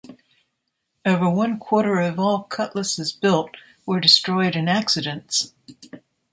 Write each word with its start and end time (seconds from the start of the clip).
Over 1.05 1.29
one 1.29 1.59
quarter 1.59 1.99
of 1.99 2.17
all 2.19 2.41
Cutlasses 2.49 3.11
built 3.11 3.51
were 3.85 3.99
destroyed 3.99 4.55
in 4.55 4.67
accidents. 4.67 5.53